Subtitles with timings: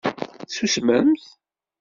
[0.55, 1.23] Tusmemt?